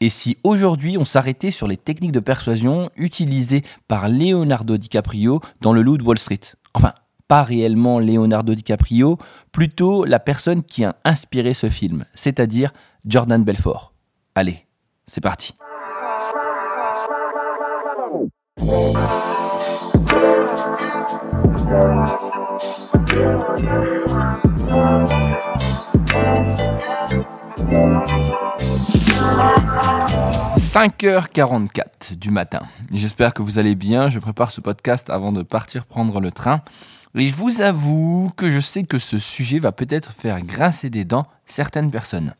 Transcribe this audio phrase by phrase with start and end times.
[0.00, 5.72] Et si aujourd'hui on s'arrêtait sur les techniques de persuasion utilisées par Leonardo DiCaprio dans
[5.72, 6.38] le Loup de Wall Street?
[6.72, 6.92] Enfin,
[7.26, 9.18] pas réellement Leonardo DiCaprio,
[9.50, 12.72] plutôt la personne qui a inspiré ce film, c'est-à-dire
[13.06, 13.92] Jordan Belfort.
[14.36, 14.66] Allez,
[15.06, 15.54] c'est parti.
[30.78, 32.60] «5h44 du matin.
[32.94, 34.10] J'espère que vous allez bien.
[34.10, 36.62] Je prépare ce podcast avant de partir prendre le train.
[37.16, 41.04] Et je vous avoue que je sais que ce sujet va peut-être faire grincer des
[41.04, 42.32] dents certaines personnes.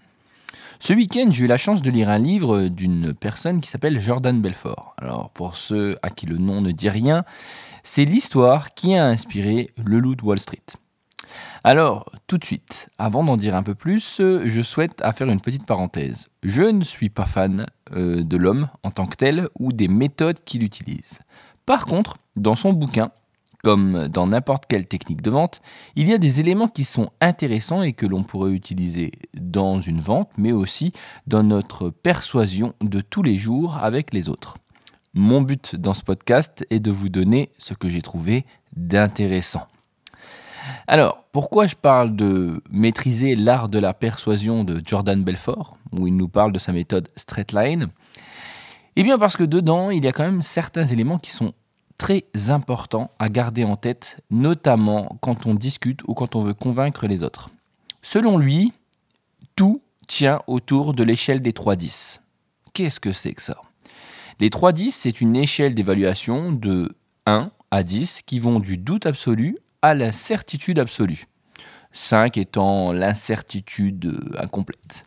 [0.78, 4.41] Ce week-end, j'ai eu la chance de lire un livre d'une personne qui s'appelle Jordan
[4.41, 4.95] Belfort.
[4.98, 7.25] Alors, pour ceux à qui le nom ne dit rien,
[7.83, 10.62] c'est l'histoire qui a inspiré Le Loup de Wall Street.
[11.65, 15.66] Alors, tout de suite, avant d'en dire un peu plus, je souhaite faire une petite
[15.66, 16.28] parenthèse.
[16.42, 20.38] Je ne suis pas fan euh, de l'homme en tant que tel ou des méthodes
[20.45, 21.19] qu'il utilise.
[21.66, 23.11] Par contre, dans son bouquin,
[23.62, 25.61] comme dans n'importe quelle technique de vente,
[25.97, 30.00] il y a des éléments qui sont intéressants et que l'on pourrait utiliser dans une
[30.00, 30.92] vente, mais aussi
[31.27, 34.56] dans notre persuasion de tous les jours avec les autres.
[35.14, 39.66] Mon but dans ce podcast est de vous donner ce que j'ai trouvé d'intéressant.
[40.86, 46.16] Alors, pourquoi je parle de maîtriser l'art de la persuasion de Jordan Belfort, où il
[46.16, 47.88] nous parle de sa méthode Straight Line
[48.97, 51.52] Eh bien parce que dedans, il y a quand même certains éléments qui sont
[51.98, 57.06] très important à garder en tête, notamment quand on discute ou quand on veut convaincre
[57.06, 57.50] les autres.
[58.03, 58.72] Selon lui,
[59.56, 62.20] tout tient autour de l'échelle des 3-10.
[62.72, 63.60] Qu'est-ce que c'est que ça?
[64.41, 69.58] Les 3-10, c'est une échelle d'évaluation de 1 à 10 qui vont du doute absolu
[69.83, 71.27] à la certitude absolue.
[71.93, 75.05] 5 étant l'incertitude incomplète.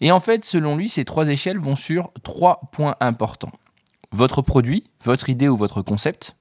[0.00, 3.52] Et en fait, selon lui, ces trois échelles vont sur trois points importants
[4.12, 6.36] votre produit, votre idée ou votre concept.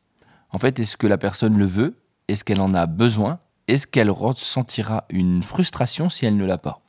[0.51, 1.95] En fait, est-ce que la personne le veut?
[2.27, 3.39] Est-ce qu'elle en a besoin?
[3.67, 6.81] Est-ce qu'elle ressentira une frustration si elle ne l'a pas?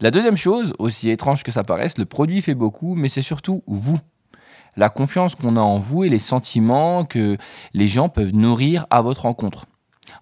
[0.00, 3.62] La deuxième chose, aussi étrange que ça paraisse, le produit fait beaucoup, mais c'est surtout
[3.66, 3.98] vous.
[4.76, 7.36] La confiance qu'on a en vous et les sentiments que
[7.74, 9.66] les gens peuvent nourrir à votre rencontre.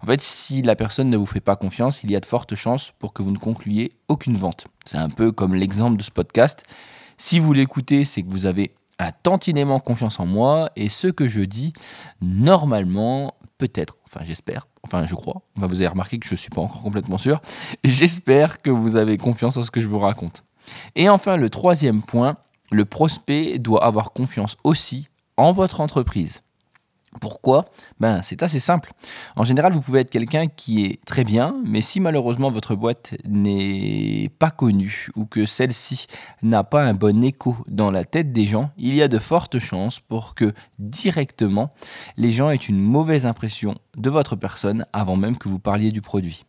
[0.01, 2.55] En fait, si la personne ne vous fait pas confiance, il y a de fortes
[2.55, 4.67] chances pour que vous ne concluiez aucune vente.
[4.85, 6.63] C'est un peu comme l'exemple de ce podcast.
[7.17, 8.73] Si vous l'écoutez, c'est que vous avez
[9.23, 11.73] tantinément confiance en moi et ce que je dis,
[12.21, 16.61] normalement, peut-être, enfin j'espère, enfin je crois, vous avez remarqué que je ne suis pas
[16.61, 17.41] encore complètement sûr,
[17.83, 20.43] j'espère que vous avez confiance en ce que je vous raconte.
[20.95, 22.37] Et enfin, le troisième point,
[22.71, 26.41] le prospect doit avoir confiance aussi en votre entreprise.
[27.19, 27.65] Pourquoi?
[27.99, 28.91] Ben c'est assez simple.
[29.35, 33.15] En général, vous pouvez être quelqu'un qui est très bien, mais si malheureusement votre boîte
[33.25, 36.05] n'est pas connue ou que celle-ci
[36.43, 39.57] n'a pas un bon écho dans la tête des gens, il y a de fortes
[39.57, 41.71] chances pour que directement
[42.15, 46.01] les gens aient une mauvaise impression de votre personne avant même que vous parliez du
[46.01, 46.45] produit.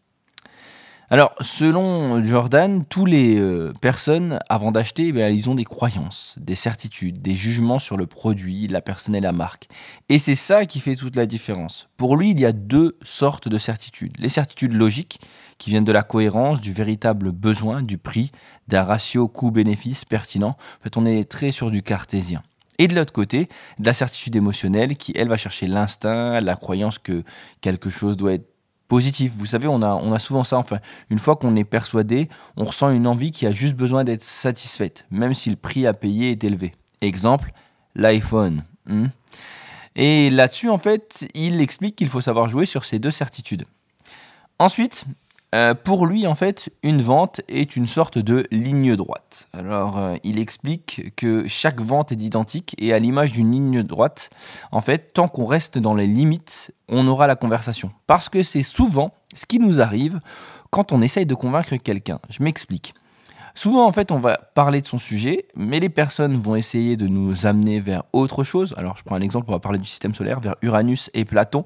[1.12, 6.54] Alors, selon Jordan, toutes les euh, personnes, avant d'acheter, eh ils ont des croyances, des
[6.54, 9.66] certitudes, des jugements sur le produit, la personne et la marque.
[10.09, 11.88] Et c'est ça qui fait toute la différence.
[11.97, 14.12] Pour lui, il y a deux sortes de certitudes.
[14.21, 15.19] Les certitudes logiques,
[15.59, 18.31] qui viennent de la cohérence, du véritable besoin, du prix,
[18.69, 20.50] d'un ratio coût-bénéfice pertinent.
[20.50, 22.41] En fait, on est très sur du cartésien.
[22.78, 23.48] Et de l'autre côté,
[23.81, 27.25] de la certitude émotionnelle qui, elle, va chercher l'instinct, la croyance que
[27.60, 28.47] quelque chose doit être
[28.91, 29.33] positif.
[29.37, 30.59] Vous savez, on a, souvent ça.
[30.59, 34.25] Enfin, une fois qu'on est persuadé, on ressent une envie qui a juste besoin d'être
[34.25, 36.73] satisfaite, même si le prix à payer est élevé.
[37.01, 37.53] Exemple,
[37.95, 38.65] l'iPhone.
[38.87, 39.06] Hmm.
[39.95, 43.65] Et là-dessus, en fait, il explique qu'il faut savoir jouer sur ces deux certitudes.
[44.59, 45.07] Ensuite,
[45.55, 49.49] euh, pour lui, en fait, une vente est une sorte de ligne droite.
[49.53, 54.31] Alors, euh, il explique que chaque vente est identique et à l'image d'une ligne droite,
[54.71, 57.91] en fait, tant qu'on reste dans les limites, on aura la conversation.
[58.06, 60.21] Parce que c'est souvent ce qui nous arrive
[60.71, 62.21] quand on essaye de convaincre quelqu'un.
[62.28, 62.94] Je m'explique.
[63.55, 67.07] Souvent, en fait, on va parler de son sujet, mais les personnes vont essayer de
[67.07, 68.74] nous amener vers autre chose.
[68.77, 71.65] Alors, je prends un exemple, on va parler du système solaire, vers Uranus et Platon.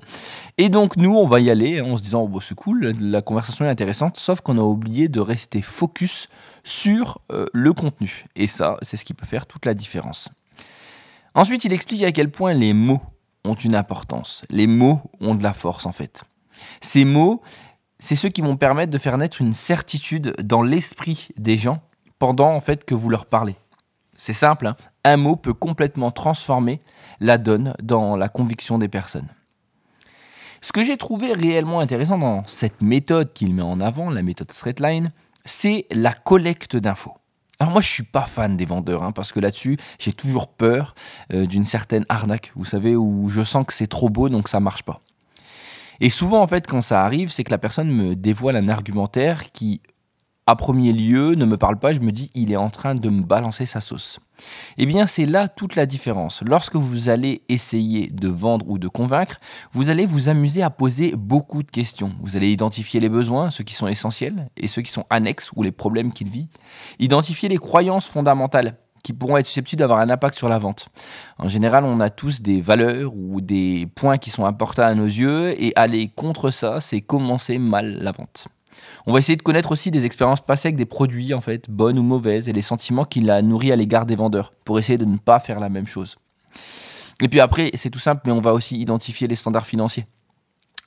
[0.58, 3.64] Et donc, nous, on va y aller en se disant, oh, c'est cool, la conversation
[3.64, 6.28] est intéressante, sauf qu'on a oublié de rester focus
[6.62, 8.24] sur euh, le contenu.
[8.36, 10.30] Et ça, c'est ce qui peut faire toute la différence.
[11.34, 13.02] Ensuite, il explique à quel point les mots
[13.44, 14.44] ont une importance.
[14.50, 16.24] Les mots ont de la force, en fait.
[16.80, 17.42] Ces mots,
[18.04, 21.80] c'est ceux qui vont permettre de faire naître une certitude dans l'esprit des gens
[22.18, 23.56] pendant en fait que vous leur parlez.
[24.14, 24.76] C'est simple, hein.
[25.04, 26.82] un mot peut complètement transformer
[27.20, 29.28] la donne dans la conviction des personnes.
[30.60, 34.52] Ce que j'ai trouvé réellement intéressant dans cette méthode qu'il met en avant, la méthode
[34.52, 35.10] Straightline,
[35.46, 37.14] c'est la collecte d'infos.
[37.58, 40.94] Alors moi je suis pas fan des vendeurs hein, parce que là-dessus j'ai toujours peur
[41.32, 44.60] euh, d'une certaine arnaque, vous savez, où je sens que c'est trop beau donc ça
[44.60, 45.00] marche pas.
[46.00, 49.52] Et souvent en fait quand ça arrive c'est que la personne me dévoile un argumentaire
[49.52, 49.80] qui
[50.46, 53.08] à premier lieu ne me parle pas, je me dis il est en train de
[53.08, 54.20] me balancer sa sauce.
[54.76, 56.42] Eh bien, c'est là toute la différence.
[56.42, 59.38] Lorsque vous allez essayer de vendre ou de convaincre,
[59.72, 62.14] vous allez vous amuser à poser beaucoup de questions.
[62.20, 65.62] Vous allez identifier les besoins, ceux qui sont essentiels, et ceux qui sont annexes ou
[65.62, 66.48] les problèmes qu'il vit.
[66.98, 70.88] Identifier les croyances fondamentales qui pourront être susceptibles d'avoir un impact sur la vente.
[71.38, 75.06] En général, on a tous des valeurs ou des points qui sont importants à nos
[75.06, 78.48] yeux, et aller contre ça, c'est commencer mal la vente.
[79.06, 81.98] On va essayer de connaître aussi des expériences passées avec des produits, en fait, bonnes
[81.98, 85.04] ou mauvaises, et les sentiments qu'il a nourris à l'égard des vendeurs, pour essayer de
[85.04, 86.16] ne pas faire la même chose.
[87.22, 90.06] Et puis après, c'est tout simple, mais on va aussi identifier les standards financiers.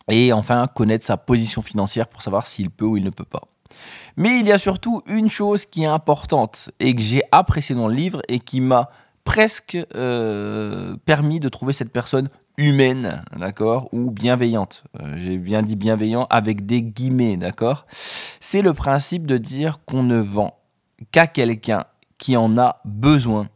[0.10, 3.44] Et enfin, connaître sa position financière pour savoir s'il peut ou il ne peut pas.
[4.16, 7.88] Mais il y a surtout une chose qui est importante et que j'ai apprécié dans
[7.88, 8.90] le livre et qui m'a
[9.24, 14.84] presque euh, permis de trouver cette personne humaine, d'accord, ou bienveillante.
[15.00, 17.86] Euh, j'ai bien dit bienveillant avec des guillemets, d'accord.
[18.40, 20.58] C'est le principe de dire qu'on ne vend
[21.12, 21.84] qu'à quelqu'un
[22.18, 23.48] qui en a besoin.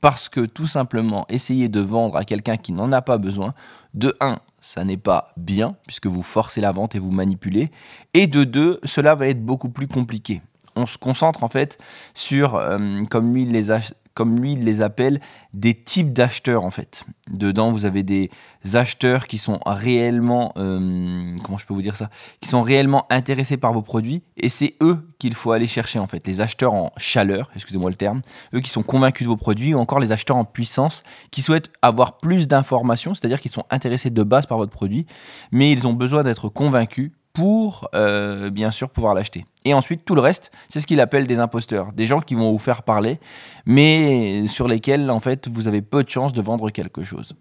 [0.00, 3.54] Parce que tout simplement, essayer de vendre à quelqu'un qui n'en a pas besoin,
[3.92, 7.70] de un, ça n'est pas bien, puisque vous forcez la vente et vous manipulez.
[8.14, 10.42] Et de deux, cela va être beaucoup plus compliqué.
[10.76, 11.78] On se concentre en fait
[12.14, 13.70] sur, euh, comme lui les,
[14.14, 15.20] comme lui il les appelle,
[15.54, 17.04] des types d'acheteurs en fait.
[17.30, 18.30] Dedans, vous avez des
[18.74, 22.10] acheteurs qui sont réellement, euh, comment je peux vous dire ça,
[22.40, 26.06] qui sont réellement intéressés par vos produits, et c'est eux qu'il faut aller chercher en
[26.06, 26.26] fait.
[26.26, 28.22] Les acheteurs en chaleur, excusez-moi le terme,
[28.54, 31.70] eux qui sont convaincus de vos produits, ou encore les acheteurs en puissance, qui souhaitent
[31.82, 35.06] avoir plus d'informations, c'est-à-dire qu'ils sont intéressés de base par votre produit,
[35.52, 39.44] mais ils ont besoin d'être convaincus pour euh, bien sûr pouvoir l'acheter.
[39.64, 42.50] Et ensuite, tout le reste, c'est ce qu'il appelle des imposteurs, des gens qui vont
[42.50, 43.20] vous faire parler,
[43.66, 47.34] mais sur lesquels en fait vous avez peu de chances de vendre quelque chose.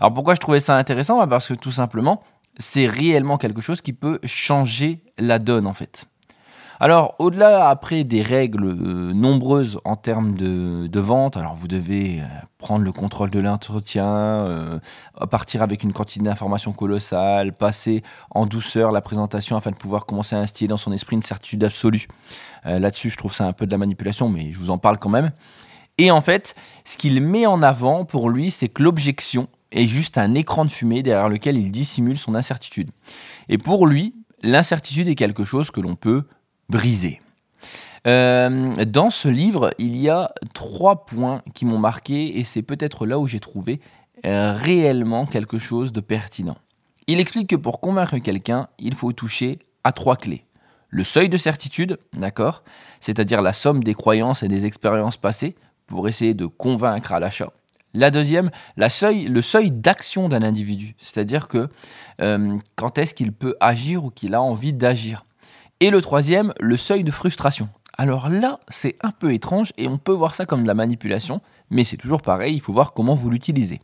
[0.00, 1.26] Alors pourquoi je trouvais ça intéressant?
[1.28, 2.22] Parce que tout simplement,
[2.58, 6.06] c'est réellement quelque chose qui peut changer la donne en fait.
[6.82, 12.24] Alors, au-delà après des règles euh, nombreuses en termes de, vente, alors vous devez euh,
[12.56, 14.78] prendre le contrôle de l'entretien, euh,
[15.30, 20.36] partir avec une quantité d'informations colossale, passer en douceur la présentation afin de pouvoir commencer
[20.36, 22.08] à instiller dans son esprit une certitude absolue.
[22.64, 25.08] Là-dessus, je trouve ça un peu de la manipulation, mais je vous en parle quand
[25.08, 25.32] même.
[25.98, 26.54] Et en fait,
[26.84, 30.70] ce qu'il met en avant pour lui, c'est que l'objection est juste un écran de
[30.70, 32.90] fumée derrière lequel il dissimule son incertitude.
[33.48, 36.24] Et pour lui, l'incertitude est quelque chose que l'on peut
[36.70, 37.20] brisé.
[38.06, 43.04] Euh, dans ce livre, il y a trois points qui m'ont marqué et c'est peut-être
[43.04, 43.80] là où j'ai trouvé
[44.24, 46.56] euh, réellement quelque chose de pertinent.
[47.06, 50.44] Il explique que pour convaincre quelqu'un, il faut toucher à trois clés.
[50.88, 52.62] Le seuil de certitude, d'accord
[53.00, 55.54] C'est-à-dire la somme des croyances et des expériences passées
[55.86, 57.52] pour essayer de convaincre à l'achat.
[57.92, 61.68] La deuxième, le seuil d'action d'un individu, c'est-à-dire que
[62.20, 65.24] euh, quand est-ce qu'il peut agir ou qu'il a envie d'agir.
[65.82, 67.70] Et le troisième, le seuil de frustration.
[67.96, 71.40] Alors là, c'est un peu étrange et on peut voir ça comme de la manipulation,
[71.70, 73.80] mais c'est toujours pareil, il faut voir comment vous l'utilisez.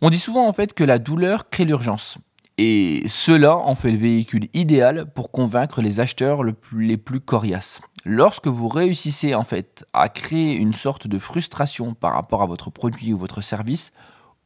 [0.00, 2.18] On dit souvent en fait que la douleur crée l'urgence.
[2.56, 7.80] Et cela en fait le véhicule idéal pour convaincre les acheteurs les plus coriaces.
[8.04, 12.70] Lorsque vous réussissez en fait à créer une sorte de frustration par rapport à votre
[12.70, 13.92] produit ou votre service,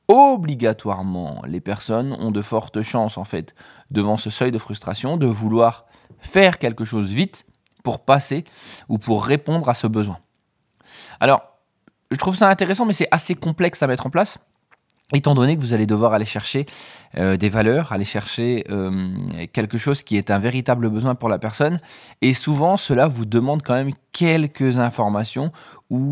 [0.09, 3.54] obligatoirement les personnes ont de fortes chances en fait
[3.90, 5.85] devant ce seuil de frustration de vouloir
[6.21, 7.47] faire quelque chose vite
[7.83, 8.44] pour passer
[8.88, 10.18] ou pour répondre à ce besoin.
[11.21, 11.42] Alors,
[12.11, 14.38] je trouve ça intéressant, mais c'est assez complexe à mettre en place
[15.12, 16.66] étant donné que vous allez devoir aller chercher
[17.18, 19.14] euh, des valeurs, aller chercher euh,
[19.52, 21.80] quelque chose qui est un véritable besoin pour la personne,
[22.23, 25.52] et souvent cela vous demande quand même quelques informations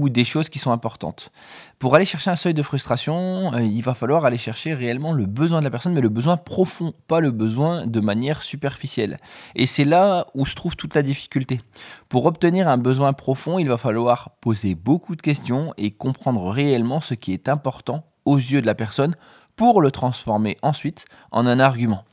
[0.09, 1.31] des choses qui sont importantes.
[1.79, 5.27] Pour aller chercher un seuil de frustration, euh, il va falloir aller chercher réellement le
[5.27, 9.19] besoin de la personne, mais le besoin profond, pas le besoin de manière superficielle.
[9.55, 11.61] Et c'est là où se trouve toute la difficulté.
[12.09, 17.01] Pour obtenir un besoin profond, il va falloir poser beaucoup de questions et comprendre réellement
[17.01, 19.17] ce qui est important aux yeux de la personne
[19.57, 22.05] pour le transformer ensuite en un argument.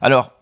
[0.00, 0.32] Alors,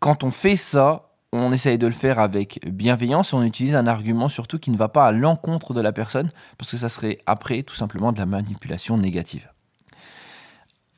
[0.00, 3.86] quand on fait ça, on essaye de le faire avec bienveillance et on utilise un
[3.86, 7.18] argument surtout qui ne va pas à l'encontre de la personne parce que ça serait
[7.26, 9.50] après tout simplement de la manipulation négative.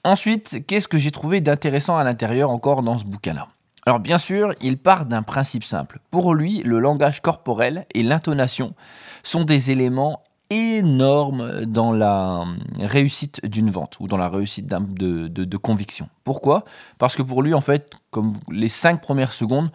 [0.04, 3.48] Ensuite, qu'est-ce que j'ai trouvé d'intéressant à l'intérieur encore dans ce bouquin-là?
[3.86, 6.00] Alors bien sûr, il part d'un principe simple.
[6.10, 8.74] Pour lui, le langage corporel et l'intonation
[9.22, 12.44] sont des éléments énorme dans la
[12.78, 16.08] réussite d'une vente ou dans la réussite de, de, conviction.
[16.24, 16.64] Pourquoi?
[16.98, 19.70] Parce que pour lui, en fait, comme les cinq premières secondes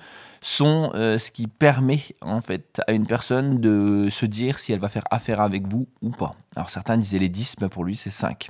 [0.46, 4.80] sont euh, ce qui permet en fait à une personne de se dire si elle
[4.80, 6.36] va faire affaire avec vous ou pas.
[6.56, 8.50] Alors certains disaient les 10, mais pour lui c'est 5.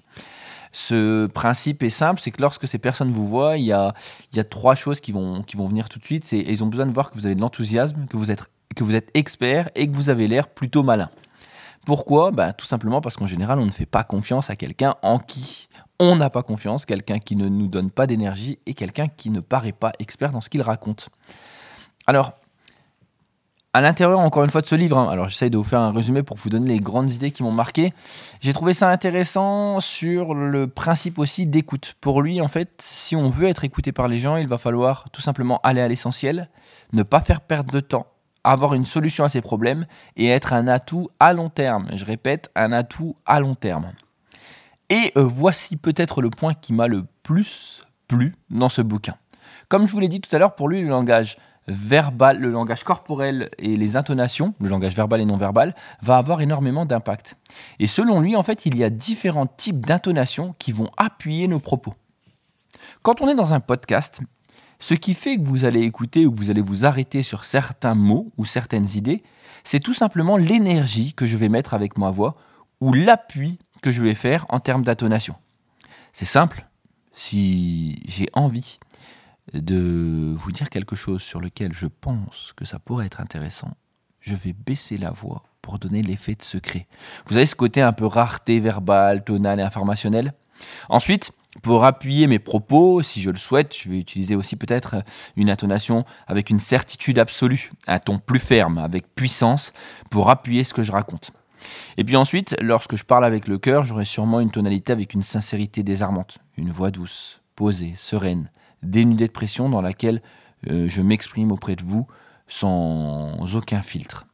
[0.73, 3.93] Ce principe est simple, c'est que lorsque ces personnes vous voient, il y a,
[4.33, 6.25] il y a trois choses qui vont, qui vont venir tout de suite.
[6.25, 8.43] C'est, ils ont besoin de voir que vous avez de l'enthousiasme, que vous êtes,
[8.75, 11.09] que vous êtes expert et que vous avez l'air plutôt malin.
[11.85, 12.31] Pourquoi?
[12.31, 15.69] Bah, Tout simplement parce qu'en général, on ne fait pas confiance à quelqu'un en qui
[15.97, 19.39] on n'a pas confiance, quelqu'un qui ne nous donne pas d'énergie et quelqu'un qui ne
[19.39, 21.09] paraît pas expert dans ce qu'il raconte.
[22.07, 22.33] Alors,
[23.75, 25.91] à l'intérieur, encore une fois, de ce livre, hein, alors j'essaye de vous faire un
[25.91, 27.91] résumé pour vous donner les grandes idées qui m'ont marqué.
[28.39, 31.95] J'ai trouvé ça intéressant sur le principe aussi d'écoute.
[31.99, 35.09] Pour lui, en fait, si on veut être écouté par les gens, il va falloir
[35.11, 36.49] tout simplement aller à l'essentiel,
[36.93, 38.07] ne pas faire perdre de temps,
[38.45, 39.85] avoir une solution à ses problèmes
[40.15, 41.89] et être un atout à long terme.
[41.95, 43.91] Je répète, un atout à long terme.
[44.89, 49.15] Et euh, voici peut-être le point qui m'a le plus plu dans ce bouquin.
[49.67, 52.83] Comme je vous l'ai dit tout à l'heure, pour lui, le langage verbal, le langage
[52.83, 57.37] corporel et les intonations, le langage verbal et non verbal, va avoir énormément d'impact.
[57.79, 61.59] Et selon lui, en fait, il y a différents types d'intonations qui vont appuyer nos
[61.59, 61.93] propos.
[63.01, 64.21] Quand on est dans un podcast,
[64.79, 67.95] ce qui fait que vous allez écouter ou que vous allez vous arrêter sur certains
[67.95, 69.23] mots ou certaines idées,
[69.63, 72.35] c'est tout simplement l'énergie que je vais mettre avec ma voix
[72.81, 75.35] ou l'appui que je vais faire en termes d'intonation.
[76.13, 76.67] C'est simple,
[77.13, 78.79] si j'ai envie
[79.61, 83.71] de vous dire quelque chose sur lequel je pense que ça pourrait être intéressant,
[84.19, 86.87] je vais baisser la voix pour donner l'effet de secret.
[87.27, 90.33] Vous avez ce côté un peu rareté verbale, tonale et informationnelle.
[90.89, 91.31] Ensuite,
[91.63, 95.03] pour appuyer mes propos, si je le souhaite, je vais utiliser aussi peut-être
[95.35, 99.73] une intonation avec une certitude absolue, un ton plus ferme, avec puissance,
[100.11, 101.31] pour appuyer ce que je raconte.
[101.97, 105.23] Et puis ensuite, lorsque je parle avec le cœur, j'aurai sûrement une tonalité avec une
[105.23, 108.51] sincérité désarmante, une voix douce, posée, sereine,
[108.85, 110.21] dénudée de pression dans laquelle
[110.69, 112.07] euh, je m'exprime auprès de vous
[112.47, 114.27] sans aucun filtre.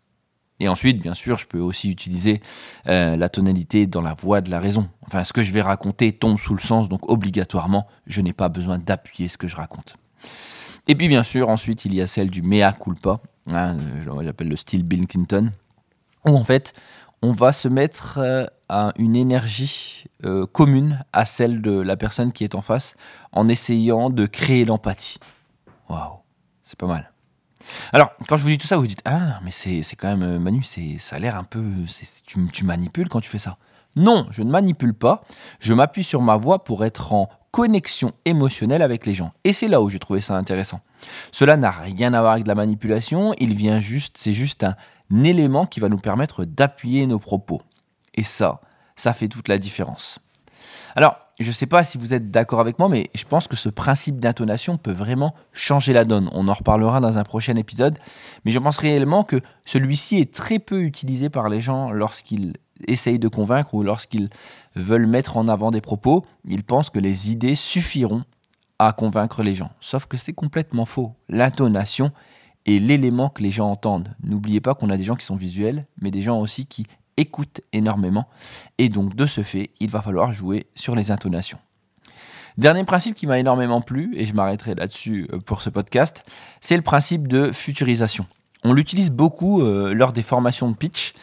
[0.62, 2.39] Et ensuite, bien sûr, je peux aussi utiliser
[2.88, 4.89] euh, la tonalité dans la voix de la raison.
[5.08, 8.48] Enfin, ce que je vais raconter tombe sous le sens, donc obligatoirement, je n'ai pas
[8.48, 9.96] besoin d'appuyer ce que je raconte.
[10.88, 13.77] Et puis, bien sûr, ensuite, il y a celle du mea culpa, hein,
[14.24, 15.51] j'appelle le style Bill Clinton,
[16.27, 16.74] où en fait,
[17.21, 22.31] on va se mettre euh, à une énergie euh, commune à celle de la personne
[22.31, 22.95] qui est en face
[23.31, 25.17] en essayant de créer l'empathie.
[25.89, 26.19] Waouh,
[26.63, 27.11] c'est pas mal.
[27.93, 30.39] Alors, quand je vous dis tout ça, vous dites Ah, mais c'est quand même, euh,
[30.39, 31.63] Manu, ça a l'air un peu.
[32.25, 33.57] Tu, tu manipules quand tu fais ça.
[33.95, 35.23] Non, je ne manipule pas.
[35.59, 39.33] Je m'appuie sur ma voix pour être en connexion émotionnelle avec les gens.
[39.43, 40.79] Et c'est là où j'ai trouvé ça intéressant.
[41.31, 44.75] Cela n'a rien à voir avec de la manipulation, il vient juste, c'est juste un
[45.12, 47.62] élément qui va nous permettre d'appuyer nos propos.
[48.15, 48.62] Et ça,
[48.96, 50.20] ça fait toute la différence.
[50.96, 53.56] Alors, je ne sais pas si vous êtes d'accord avec moi, mais je pense que
[53.56, 56.30] ce principe d'intonation peut vraiment changer la donne.
[56.34, 57.98] On en reparlera dans un prochain épisode,
[58.46, 62.53] mais je pense réellement que celui-ci est très peu utilisé par les gens lorsqu'ils
[62.88, 64.30] essayent de convaincre ou lorsqu'ils
[64.75, 66.25] veulent mettre en avant des propos.
[66.46, 68.24] Ils pensent que les idées suffiront
[68.80, 69.72] à convaincre les gens.
[69.80, 71.15] Sauf que c'est complètement faux.
[71.30, 72.12] L'intonation
[72.65, 74.15] est l'élément que les gens entendent.
[74.24, 76.86] N'oubliez pas qu'on a des gens qui sont visuels, mais des gens aussi qui
[77.18, 78.27] écoute énormément.
[78.77, 81.60] Et donc, de ce fait, il va falloir jouer sur les intonations.
[82.58, 86.24] Dernier principe qui m'a énormément plu, et je m'arrêterai là-dessus euh, pour ce podcast,
[86.60, 88.25] c'est le principe de futurisation.
[88.63, 91.13] On l'utilise beaucoup euh, lors des formations de pitch,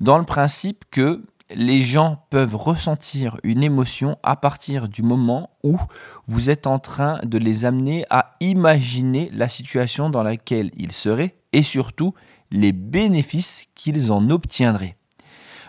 [0.00, 1.22] dans le principe que
[1.54, 5.78] les gens peuvent ressentir une émotion à partir du moment où
[6.26, 11.36] vous êtes en train de les amener à imaginer la situation dans laquelle ils seraient
[11.52, 12.14] et surtout
[12.50, 14.96] les bénéfices qu'ils en obtiendraient.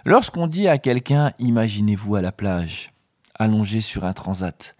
[0.05, 2.91] Lorsqu'on dit à quelqu'un imaginez-vous à la plage,
[3.35, 4.75] allongé sur un transat,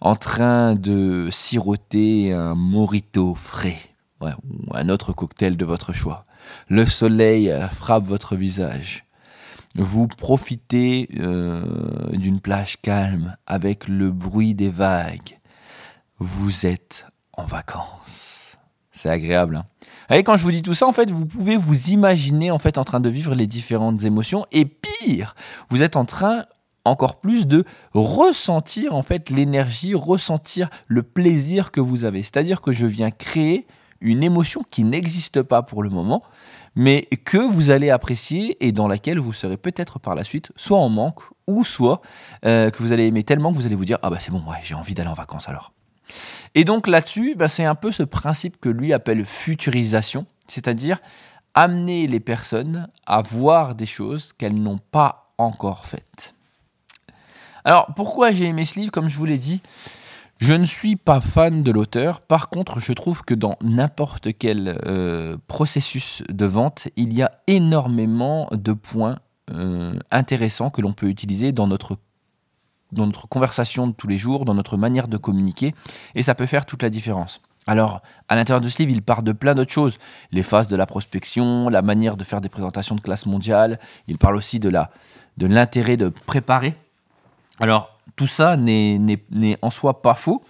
[0.00, 3.78] en train de siroter un morito frais,
[4.20, 4.26] ou
[4.74, 6.26] un autre cocktail de votre choix,
[6.68, 9.05] le soleil frappe votre visage,
[9.76, 11.62] vous profitez euh,
[12.12, 15.38] d'une plage calme avec le bruit des vagues,
[16.18, 18.56] vous êtes en vacances.
[18.90, 19.56] C'est agréable.
[19.56, 19.66] Hein
[20.16, 22.78] et quand je vous dis tout ça, en fait, vous pouvez vous imaginer en fait
[22.78, 24.46] en train de vivre les différentes émotions.
[24.52, 25.34] Et pire,
[25.68, 26.44] vous êtes en train
[26.84, 32.22] encore plus de ressentir en fait l'énergie, ressentir le plaisir que vous avez.
[32.22, 33.66] C'est-à-dire que je viens créer
[34.00, 36.22] une émotion qui n'existe pas pour le moment,
[36.76, 40.78] mais que vous allez apprécier et dans laquelle vous serez peut-être par la suite soit
[40.78, 42.02] en manque ou soit
[42.44, 44.44] euh, que vous allez aimer tellement que vous allez vous dire ah bah c'est bon
[44.62, 45.72] j'ai envie d'aller en vacances alors.
[46.54, 51.00] Et donc là-dessus, bah, c'est un peu ce principe que lui appelle futurisation, c'est-à-dire
[51.54, 56.34] amener les personnes à voir des choses qu'elles n'ont pas encore faites.
[57.64, 58.92] Alors pourquoi j'ai aimé ce livre?
[58.92, 59.60] Comme je vous l'ai dit,
[60.38, 64.78] Je ne suis pas fan de l'auteur, par contre je trouve que dans n'importe quel
[64.86, 69.18] euh, processus de vente, il y a énormément de points
[69.50, 71.96] euh, intéressants que l'on peut utiliser dans notre,
[72.92, 75.74] dans notre conversation de tous les jours, dans notre manière de communiquer,
[76.14, 77.40] et ça peut faire toute la différence.
[77.66, 79.98] Alors, à l'intérieur de ce livre, il part de plein d'autres choses.
[80.30, 83.80] Les phases de la prospection, la manière de faire des présentations de classe mondiale.
[84.06, 84.68] Il parle aussi de
[85.40, 86.76] l'intérêt de, de préparer.
[87.58, 90.42] Alors, tout ça n'est en soi pas faux,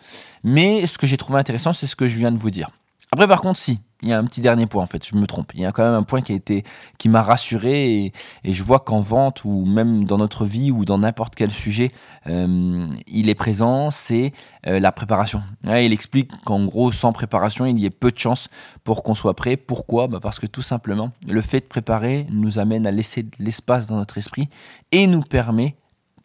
[0.45, 2.71] mais ce que j'ai trouvé intéressant, c'est ce que je viens de vous dire.
[3.13, 5.27] Après, par contre, si, il y a un petit dernier point en fait, je me
[5.27, 5.53] trompe.
[5.55, 6.65] Il y a quand même un point qui a été,
[6.99, 8.13] qui m'a rassuré
[8.45, 11.93] et, je vois qu'en vente ou même dans notre vie ou dans n'importe quel sujet,
[12.27, 14.33] euh, il est présent, c'est
[14.67, 15.43] euh, la préparation.
[15.65, 18.49] il explique qu'en gros, sans préparation, il y a peu de chances
[18.83, 19.57] pour qu'on soit prêt.
[19.57, 20.09] Pourquoi?
[20.09, 23.87] Bah Parce que tout simplement, le fait de préparer nous amène à laisser de l'espace
[23.87, 24.49] dans notre esprit
[24.91, 25.77] et nous permet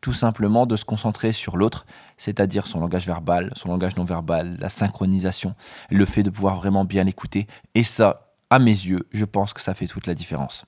[0.01, 1.85] tout simplement de se concentrer sur l'autre,
[2.17, 5.55] c'est-à-dire son langage verbal, son langage non verbal, la synchronisation,
[5.89, 7.47] le fait de pouvoir vraiment bien l'écouter.
[7.75, 10.65] Et ça, à mes yeux, je pense que ça fait toute la différence.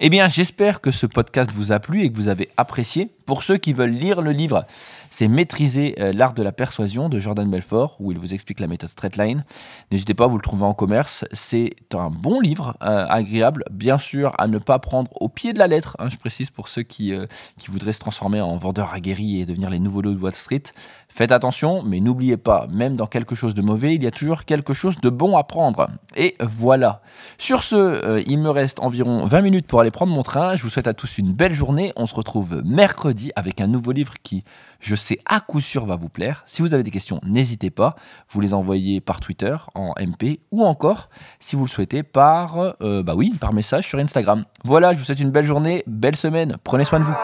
[0.00, 3.10] Eh bien, j'espère que ce podcast vous a plu et que vous avez apprécié.
[3.26, 4.66] Pour ceux qui veulent lire le livre,
[5.10, 8.66] c'est Maîtriser euh, l'art de la persuasion de Jordan Belfort, où il vous explique la
[8.66, 9.44] méthode Straightline.
[9.90, 11.24] N'hésitez pas, vous le trouvez en commerce.
[11.32, 15.58] C'est un bon livre, euh, agréable, bien sûr, à ne pas prendre au pied de
[15.58, 15.96] la lettre.
[15.98, 17.24] Hein, je précise pour ceux qui, euh,
[17.58, 20.64] qui voudraient se transformer en vendeur aguerri et devenir les nouveaux loups de Wall Street.
[21.08, 24.44] Faites attention, mais n'oubliez pas, même dans quelque chose de mauvais, il y a toujours
[24.44, 25.88] quelque chose de bon à prendre.
[26.16, 27.00] Et voilà.
[27.38, 30.56] Sur ce, il me reste environ 20 minutes pour aller prendre mon train.
[30.56, 31.92] Je vous souhaite à tous une belle journée.
[31.94, 34.44] On se retrouve mercredi avec un nouveau livre qui,
[34.80, 36.42] je sais à coup sûr, va vous plaire.
[36.46, 37.96] Si vous avez des questions, n'hésitez pas.
[38.30, 43.02] Vous les envoyez par Twitter en MP ou encore, si vous le souhaitez, par, euh,
[43.02, 44.44] bah oui, par message sur Instagram.
[44.64, 46.56] Voilà, je vous souhaite une belle journée, belle semaine.
[46.64, 47.14] Prenez soin de vous.